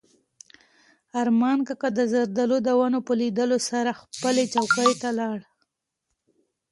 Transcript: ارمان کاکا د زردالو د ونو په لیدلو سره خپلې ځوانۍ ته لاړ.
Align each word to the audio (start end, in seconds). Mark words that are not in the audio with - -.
ارمان 1.21 1.59
کاکا 1.67 1.89
د 1.95 1.99
زردالو 2.13 2.57
د 2.63 2.69
ونو 2.79 2.99
په 3.07 3.13
لیدلو 3.21 3.57
سره 3.69 3.91
خپلې 4.01 4.43
ځوانۍ 4.53 4.91
ته 5.01 5.09
لاړ. 5.19 5.39